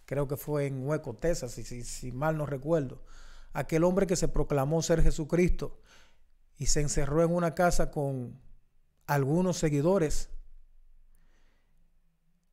[0.05, 3.03] creo que fue en Hueco, Texas, si, si mal no recuerdo.
[3.53, 5.81] Aquel hombre que se proclamó ser Jesucristo
[6.59, 8.41] y se encerró en una casa con
[9.07, 10.31] algunos seguidores.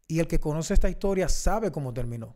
[0.08, 2.36] Y el que conoce esta historia sabe cómo terminó.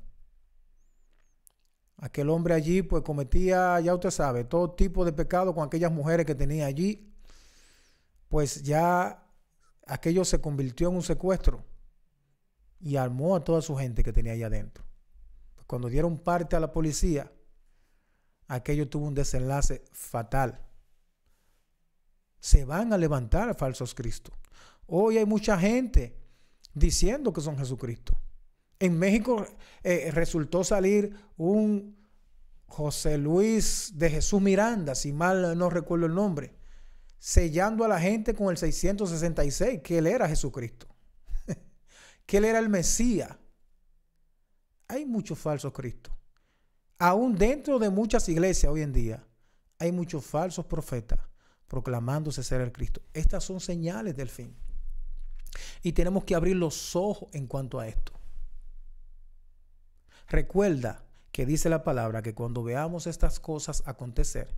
[1.97, 6.25] Aquel hombre allí pues cometía, ya usted sabe, todo tipo de pecado con aquellas mujeres
[6.25, 7.13] que tenía allí.
[8.29, 9.23] Pues ya
[9.85, 11.65] aquello se convirtió en un secuestro
[12.79, 14.85] y armó a toda su gente que tenía allá adentro.
[15.65, 17.31] Cuando dieron parte a la policía,
[18.47, 20.66] aquello tuvo un desenlace fatal
[22.39, 24.33] se van a levantar falsos Cristos.
[24.85, 26.17] Hoy hay mucha gente
[26.73, 28.17] diciendo que son Jesucristo.
[28.79, 29.45] En México
[29.83, 31.97] eh, resultó salir un
[32.67, 36.53] José Luis de Jesús Miranda, si mal no recuerdo el nombre,
[37.17, 40.87] sellando a la gente con el 666, que él era Jesucristo,
[42.25, 43.35] que él era el Mesías.
[44.87, 46.13] Hay muchos falsos Cristos.
[46.99, 49.25] Aún dentro de muchas iglesias hoy en día,
[49.79, 51.19] hay muchos falsos profetas
[51.67, 53.01] proclamándose ser el Cristo.
[53.13, 54.55] Estas son señales del fin.
[55.81, 58.13] Y tenemos que abrir los ojos en cuanto a esto.
[60.27, 64.55] Recuerda que dice la palabra que cuando veamos estas cosas acontecer,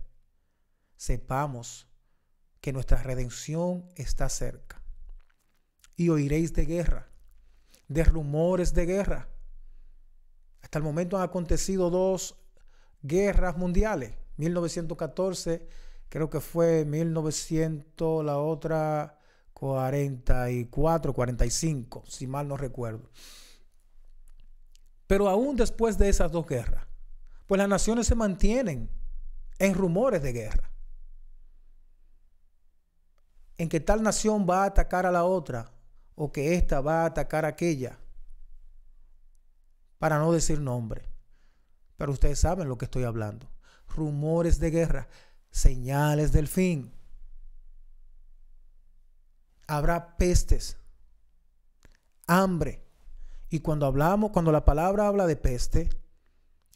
[0.96, 1.86] sepamos
[2.60, 4.82] que nuestra redención está cerca.
[5.96, 7.08] Y oiréis de guerra,
[7.88, 9.28] de rumores de guerra.
[10.62, 12.36] Hasta el momento han acontecido dos
[13.02, 15.68] guerras mundiales, 1914
[16.10, 19.18] creo que fue 1900, la otra
[19.54, 23.08] 44, 45, si mal no recuerdo.
[25.06, 26.86] Pero aún después de esas dos guerras,
[27.46, 28.90] pues las naciones se mantienen
[29.58, 30.70] en rumores de guerra.
[33.56, 35.72] En que tal nación va a atacar a la otra
[36.14, 37.98] o que ésta va a atacar a aquella.
[39.98, 41.08] Para no decir nombre.
[41.96, 43.50] Pero ustedes saben lo que estoy hablando.
[43.88, 45.08] Rumores de guerra
[45.50, 46.92] señales del fin.
[49.66, 50.78] Habrá pestes,
[52.26, 52.84] hambre.
[53.48, 55.90] Y cuando hablamos, cuando la palabra habla de peste,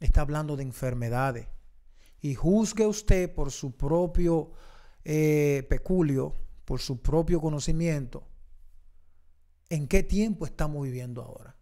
[0.01, 1.49] está hablando de enfermedades.
[2.21, 4.53] Y juzgue usted por su propio
[5.05, 6.35] eh, peculio,
[6.65, 8.27] por su propio conocimiento,
[9.69, 11.57] en qué tiempo estamos viviendo ahora.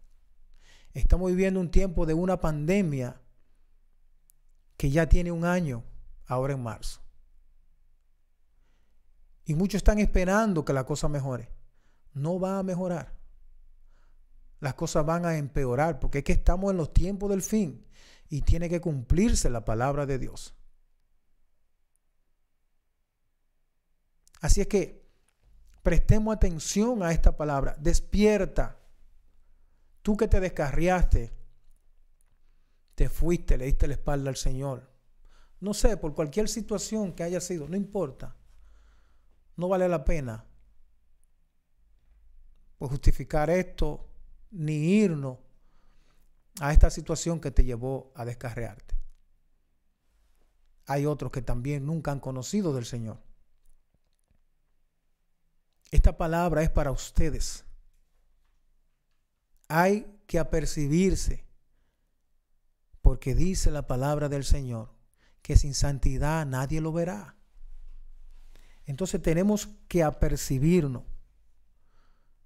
[0.93, 3.19] Estamos viviendo un tiempo de una pandemia
[4.77, 5.83] que ya tiene un año,
[6.25, 7.02] ahora en marzo.
[9.45, 11.49] Y muchos están esperando que la cosa mejore.
[12.13, 13.13] No va a mejorar.
[14.59, 17.85] Las cosas van a empeorar porque es que estamos en los tiempos del fin
[18.29, 20.55] y tiene que cumplirse la palabra de Dios.
[24.39, 25.05] Así es que
[25.81, 27.75] prestemos atención a esta palabra.
[27.79, 28.79] Despierta.
[30.01, 31.33] Tú que te descarriaste,
[32.95, 34.89] te fuiste, le diste la espalda al Señor.
[35.59, 38.35] No sé, por cualquier situación que haya sido, no importa
[39.55, 40.45] no vale la pena
[42.83, 44.09] pues justificar esto
[44.51, 45.37] ni irnos
[46.59, 48.95] a esta situación que te llevó a descarrearte.
[50.85, 53.19] Hay otros que también nunca han conocido del Señor.
[55.91, 57.63] Esta palabra es para ustedes.
[59.69, 61.45] Hay que apercibirse,
[63.01, 64.93] porque dice la palabra del Señor
[65.41, 67.37] que sin santidad nadie lo verá.
[68.85, 71.03] Entonces tenemos que apercibirnos.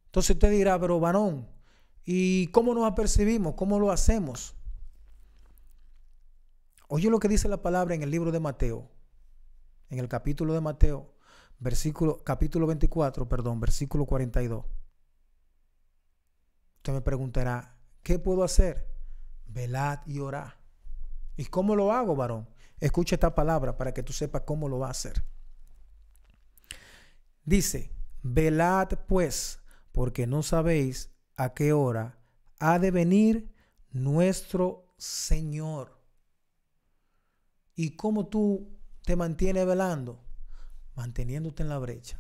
[0.06, 1.48] Entonces usted dirá, pero varón,
[2.06, 3.56] ¿y cómo nos apercibimos?
[3.56, 4.56] ¿Cómo lo hacemos?
[6.88, 8.90] Oye lo que dice la palabra en el libro de Mateo,
[9.90, 11.14] en el capítulo de Mateo,
[11.60, 14.66] versículo, capítulo 24, perdón, versículo 42.
[16.78, 18.88] Usted me preguntará, ¿qué puedo hacer?
[19.48, 20.54] Velad y orad.
[21.36, 22.48] ¿Y cómo lo hago, varón?
[22.80, 25.24] Escucha esta palabra para que tú sepas cómo lo va a hacer.
[27.48, 27.94] Dice,
[28.24, 29.62] velad pues,
[29.94, 32.20] porque no sabéis a qué hora
[32.60, 33.50] ha de venir
[33.90, 35.98] nuestro Señor.
[37.74, 40.20] ¿Y cómo tú te mantienes velando?
[40.94, 42.20] Manteniéndote en la brecha,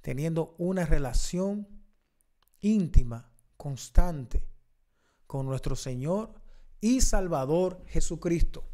[0.00, 1.68] teniendo una relación
[2.62, 4.48] íntima, constante
[5.26, 6.32] con nuestro Señor
[6.80, 8.64] y Salvador Jesucristo.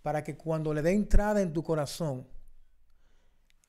[0.00, 2.26] Para que cuando le dé entrada en tu corazón,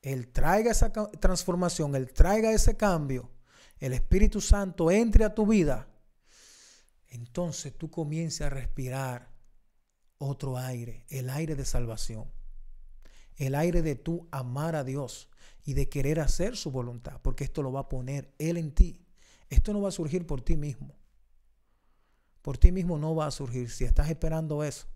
[0.04, 3.30] Él traiga esa transformación, Él traiga ese cambio,
[3.78, 5.88] el Espíritu Santo entre a tu vida,
[7.08, 9.32] entonces tú comiences a respirar
[10.18, 12.30] otro aire, el aire de salvación,
[13.36, 15.30] el aire de tú amar a Dios
[15.64, 19.06] y de querer hacer su voluntad, porque esto lo va a poner Él en ti.
[19.48, 20.94] Esto no va a surgir por ti mismo.
[22.42, 23.70] Por ti mismo no va a surgir.
[23.70, 24.86] Si estás esperando eso,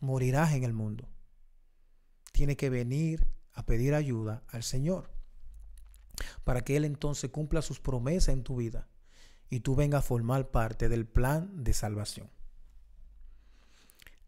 [0.00, 1.08] morirás en el mundo.
[2.32, 5.10] Tiene que venir a pedir ayuda al Señor
[6.44, 8.86] para que Él entonces cumpla sus promesas en tu vida
[9.50, 12.30] y tú vengas a formar parte del plan de salvación.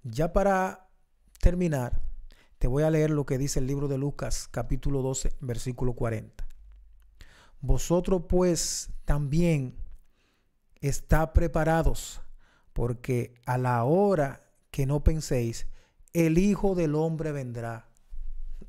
[0.03, 0.89] Ya para
[1.41, 2.03] terminar,
[2.59, 6.45] te voy a leer lo que dice el libro de Lucas capítulo 12, versículo 40.
[7.61, 9.77] Vosotros pues también
[10.81, 12.21] está preparados,
[12.73, 15.69] porque a la hora que no penséis,
[16.15, 17.90] el Hijo del Hombre vendrá.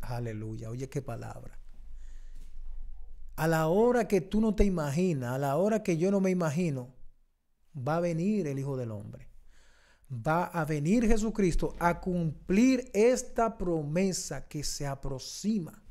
[0.01, 1.57] Aleluya, oye qué palabra.
[3.35, 6.29] A la hora que tú no te imaginas, a la hora que yo no me
[6.29, 6.93] imagino,
[7.75, 9.29] va a venir el Hijo del Hombre.
[10.11, 15.81] Va a venir Jesucristo a cumplir esta promesa que se aproxima.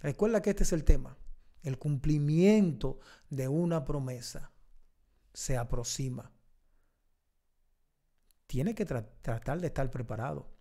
[0.00, 1.18] Recuerda que este es el tema.
[1.62, 4.50] El cumplimiento de una promesa
[5.34, 6.32] se aproxima.
[8.46, 10.53] Tiene que tratar de estar preparado.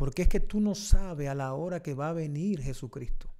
[0.00, 3.30] Porque es que tú no sabes a la hora que va a venir Jesucristo.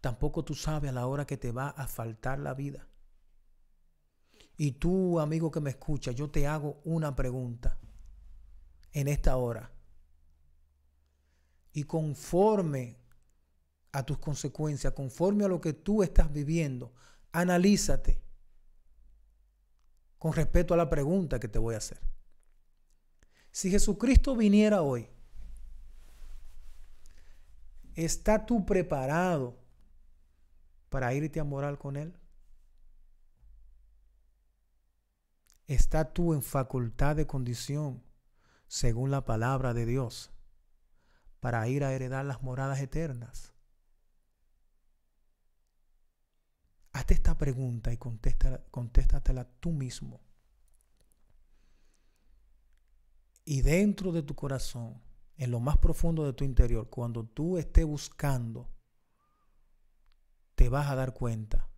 [0.00, 2.88] Tampoco tú sabes a la hora que te va a faltar la vida.
[4.56, 7.78] Y tú, amigo que me escucha, yo te hago una pregunta
[8.90, 9.70] en esta hora.
[11.72, 12.98] Y conforme
[13.92, 16.92] a tus consecuencias, conforme a lo que tú estás viviendo,
[17.30, 18.20] analízate
[20.18, 22.13] con respecto a la pregunta que te voy a hacer.
[23.54, 25.08] Si Jesucristo viniera hoy,
[27.94, 29.56] ¿está tú preparado
[30.88, 32.18] para irte a morar con Él?
[35.68, 38.02] ¿Está tú en facultad de condición,
[38.66, 40.32] según la palabra de Dios,
[41.38, 43.54] para ir a heredar las moradas eternas?
[46.90, 50.23] Hazte esta pregunta y contéstatela tú mismo.
[53.44, 55.02] Y dentro de tu corazón,
[55.36, 58.70] en lo más profundo de tu interior, cuando tú estés buscando,
[60.54, 61.68] te vas a dar cuenta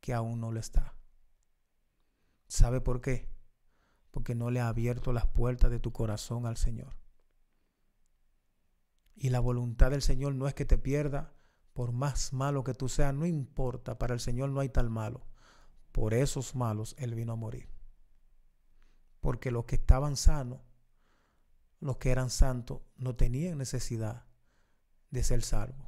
[0.00, 0.94] que aún no lo está.
[2.46, 3.28] ¿Sabe por qué?
[4.10, 6.96] Porque no le ha abierto las puertas de tu corazón al Señor.
[9.16, 11.32] Y la voluntad del Señor no es que te pierda,
[11.72, 15.26] por más malo que tú seas, no importa, para el Señor no hay tal malo.
[15.90, 17.68] Por esos malos Él vino a morir.
[19.20, 20.60] Porque los que estaban sanos,
[21.84, 24.24] los que eran santos, no tenían necesidad
[25.10, 25.86] de ser salvos.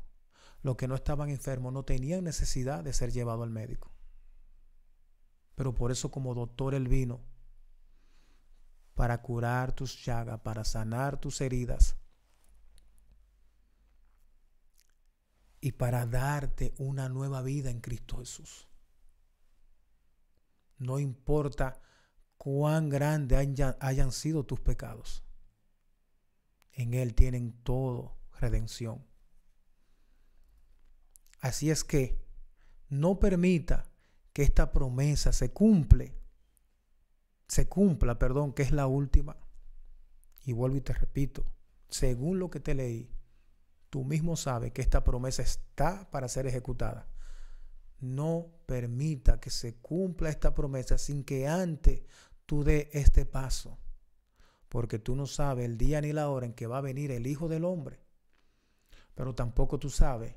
[0.60, 3.90] Los que no estaban enfermos no tenían necesidad de ser llevados al médico.
[5.54, 7.24] Pero por eso como doctor Él vino
[8.94, 11.96] para curar tus llagas, para sanar tus heridas
[15.62, 18.68] y para darte una nueva vida en Cristo Jesús.
[20.76, 21.80] No importa
[22.36, 25.25] cuán grandes hayan, hayan sido tus pecados.
[26.76, 29.04] En Él tienen todo redención.
[31.40, 32.22] Así es que
[32.88, 33.90] no permita
[34.32, 36.14] que esta promesa se cumple,
[37.48, 39.38] se cumpla, perdón, que es la última.
[40.44, 41.46] Y vuelvo y te repito,
[41.88, 43.10] según lo que te leí,
[43.88, 47.08] tú mismo sabes que esta promesa está para ser ejecutada.
[48.00, 52.02] No permita que se cumpla esta promesa sin que antes
[52.44, 53.78] tú dé este paso.
[54.68, 57.26] Porque tú no sabes el día ni la hora en que va a venir el
[57.26, 58.00] Hijo del Hombre.
[59.14, 60.34] Pero tampoco tú sabes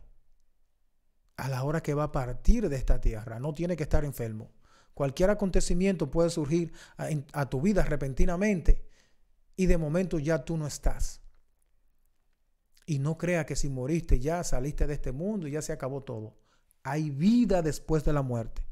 [1.36, 3.40] a la hora que va a partir de esta tierra.
[3.40, 4.52] No tiene que estar enfermo.
[4.94, 8.86] Cualquier acontecimiento puede surgir a, tu vida repentinamente
[9.56, 11.22] y de momento ya tú no estás.
[12.86, 16.04] Y no crea que si moriste ya saliste de este mundo y ya se acabó
[16.04, 16.38] todo.
[16.84, 18.66] Hay vida después de la muerte.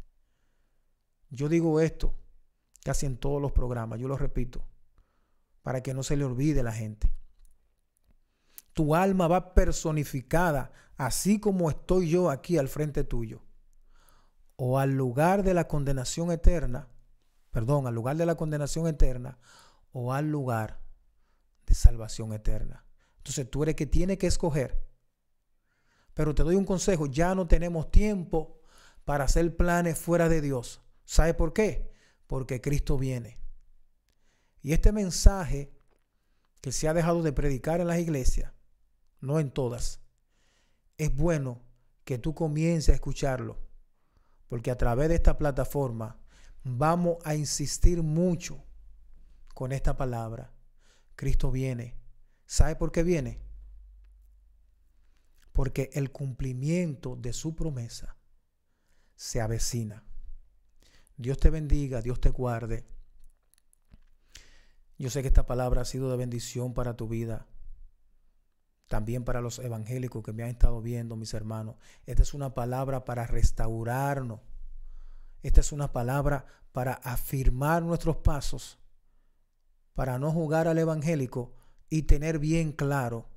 [1.30, 2.14] Yo digo esto
[2.84, 4.66] casi en todos los programas, yo lo repito,
[5.68, 7.12] para que no se le olvide la gente.
[8.72, 13.42] Tu alma va personificada, así como estoy yo aquí al frente tuyo,
[14.56, 16.88] o al lugar de la condenación eterna,
[17.52, 19.40] perdón, al lugar de la condenación eterna,
[19.92, 20.80] o al lugar
[21.66, 22.86] de salvación eterna.
[23.18, 24.88] Entonces tú eres que tiene que escoger.
[26.14, 28.62] Pero te doy un consejo, ya no tenemos tiempo
[29.04, 30.82] para hacer planes fuera de Dios.
[31.04, 31.92] ¿Sabe por qué?
[32.26, 33.38] Porque Cristo viene.
[34.62, 35.72] Y este mensaje
[36.62, 38.54] que se ha dejado de predicar en las iglesias,
[39.20, 40.02] no en todas,
[40.98, 41.62] es bueno
[42.04, 43.60] que tú comiences a escucharlo.
[44.48, 46.20] Porque a través de esta plataforma
[46.64, 48.64] vamos a insistir mucho
[49.54, 50.54] con esta palabra.
[51.16, 51.98] Cristo viene.
[52.46, 53.42] ¿Sabe por qué viene?
[55.52, 58.16] Porque el cumplimiento de su promesa
[59.16, 60.06] se avecina.
[61.18, 62.86] Dios te bendiga, Dios te guarde.
[64.98, 67.48] Yo sé que esta palabra ha sido de bendición para tu vida.
[68.88, 71.76] También para los evangélicos que me han estado viendo, mis hermanos.
[72.06, 74.40] Esta es una palabra para restaurarnos.
[75.44, 78.80] Esta es una palabra para afirmar nuestros pasos.
[79.94, 81.54] Para no jugar al evangélico
[81.90, 83.28] y tener bien claro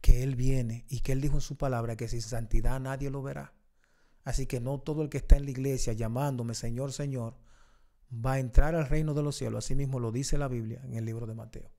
[0.00, 3.22] que Él viene y que Él dijo en su palabra que sin santidad nadie lo
[3.22, 3.54] verá.
[4.24, 7.36] Así que no todo el que está en la iglesia llamándome Señor, Señor,
[8.12, 9.64] va a entrar al reino de los cielos.
[9.64, 11.70] Así mismo lo dice la Biblia en el libro de Mateo.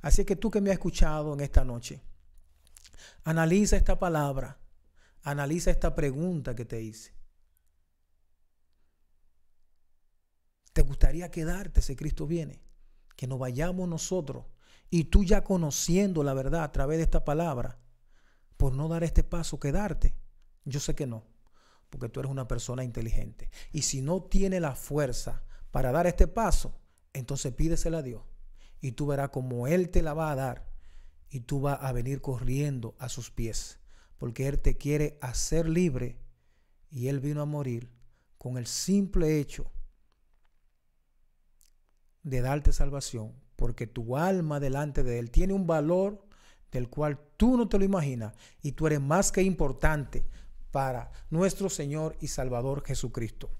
[0.00, 2.02] Así que tú que me has escuchado en esta noche,
[3.24, 4.58] analiza esta palabra,
[5.22, 7.14] analiza esta pregunta que te hice.
[10.72, 12.62] ¿Te gustaría quedarte si Cristo viene?
[13.16, 14.46] Que nos vayamos nosotros
[14.88, 17.78] y tú ya conociendo la verdad a través de esta palabra,
[18.56, 20.14] por no dar este paso, quedarte.
[20.64, 21.24] Yo sé que no,
[21.90, 23.50] porque tú eres una persona inteligente.
[23.72, 26.80] Y si no tiene la fuerza para dar este paso,
[27.12, 28.22] entonces pídesela a Dios.
[28.80, 30.70] Y tú verás como Él te la va a dar.
[31.28, 33.80] Y tú vas a venir corriendo a sus pies.
[34.16, 36.18] Porque Él te quiere hacer libre.
[36.88, 37.90] Y Él vino a morir
[38.38, 39.70] con el simple hecho
[42.22, 43.34] de darte salvación.
[43.56, 46.24] Porque tu alma delante de Él tiene un valor
[46.70, 48.34] del cual tú no te lo imaginas.
[48.62, 50.24] Y tú eres más que importante
[50.70, 53.50] para nuestro Señor y Salvador Jesucristo.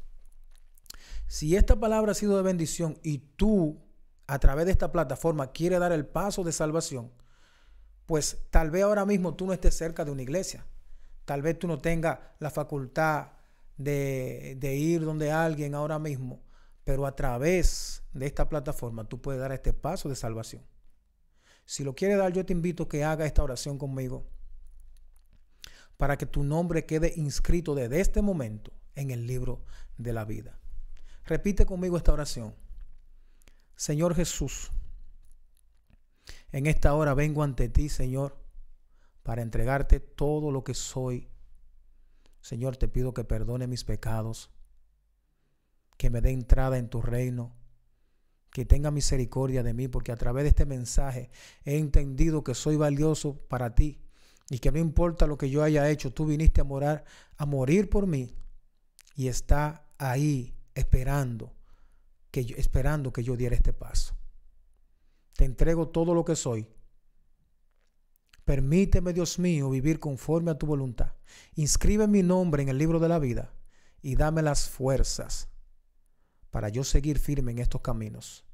[1.26, 3.80] Si esta palabra ha sido de bendición y tú
[4.26, 7.12] a través de esta plataforma quieres dar el paso de salvación,
[8.06, 10.66] pues tal vez ahora mismo tú no estés cerca de una iglesia.
[11.24, 13.28] Tal vez tú no tengas la facultad
[13.76, 16.42] de, de ir donde alguien ahora mismo,
[16.84, 20.62] pero a través de esta plataforma tú puedes dar este paso de salvación.
[21.64, 24.26] Si lo quieres dar, yo te invito a que haga esta oración conmigo
[26.00, 29.62] para que tu nombre quede inscrito desde este momento en el libro
[29.98, 30.58] de la vida.
[31.26, 32.54] Repite conmigo esta oración.
[33.76, 34.70] Señor Jesús,
[36.52, 38.42] en esta hora vengo ante ti, Señor,
[39.22, 41.28] para entregarte todo lo que soy.
[42.40, 44.50] Señor, te pido que perdone mis pecados,
[45.98, 47.54] que me dé entrada en tu reino,
[48.50, 51.30] que tenga misericordia de mí, porque a través de este mensaje
[51.66, 54.02] he entendido que soy valioso para ti
[54.50, 57.04] y que no importa lo que yo haya hecho, tú viniste a morar,
[57.36, 58.34] a morir por mí
[59.14, 61.54] y está ahí esperando
[62.32, 64.16] que yo, esperando que yo diera este paso.
[65.34, 66.68] Te entrego todo lo que soy.
[68.44, 71.14] Permíteme, Dios mío, vivir conforme a tu voluntad.
[71.54, 73.54] Inscribe mi nombre en el libro de la vida
[74.02, 75.48] y dame las fuerzas
[76.50, 78.44] para yo seguir firme en estos caminos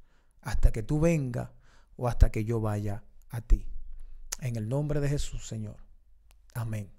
[0.43, 1.55] hasta que tú venga
[1.97, 3.67] o hasta que yo vaya a ti.
[4.41, 5.86] En el nombre de Jesús, Señor.
[6.57, 6.91] Amén.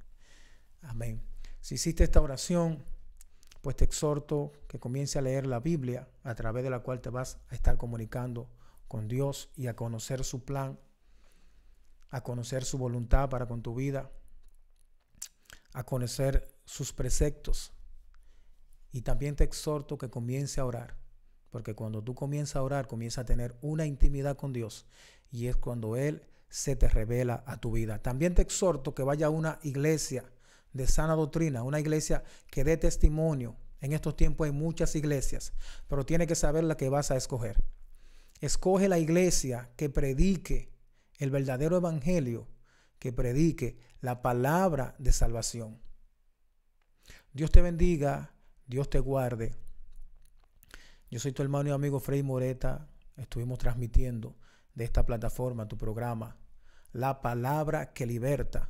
[0.84, 1.24] Amén.
[1.62, 2.86] Si hiciste esta oración,
[3.62, 7.10] pues te exhorto que comience a leer la Biblia a través de la cual te
[7.10, 8.50] vas a estar comunicando
[8.88, 10.80] con Dios y a conocer su plan,
[12.10, 14.12] a conocer su voluntad para con tu vida,
[15.74, 17.74] a conocer sus preceptos.
[18.92, 20.96] Y también te exhorto que comience a orar,
[21.50, 24.86] porque cuando tú comienzas a orar, comienza a tener una intimidad con Dios
[25.32, 28.02] y es cuando Él se te revela a tu vida.
[28.02, 30.24] También te exhorto que vaya a una iglesia
[30.74, 33.58] de sana doctrina, una iglesia que dé testimonio.
[33.80, 35.54] En estos tiempos hay muchas iglesias,
[35.88, 37.64] pero tiene que saber la que vas a escoger.
[38.40, 40.72] Escoge la iglesia que predique
[41.18, 42.48] el verdadero evangelio,
[43.00, 45.82] que predique la palabra de salvación.
[47.34, 48.34] Dios te bendiga,
[48.66, 49.56] Dios te guarde.
[51.10, 52.90] Yo soy tu hermano y amigo Frei Moreta.
[53.16, 54.36] Estuvimos transmitiendo
[54.78, 56.38] de esta plataforma, tu programa,
[56.94, 58.70] la palabra que liberta.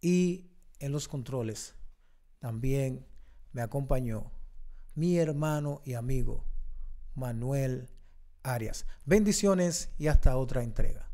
[0.00, 1.76] Y en los controles,
[2.38, 3.06] también
[3.52, 4.32] me acompañó
[4.94, 6.46] mi hermano y amigo
[7.14, 7.90] Manuel
[8.42, 8.86] Arias.
[9.04, 11.11] Bendiciones y hasta otra entrega.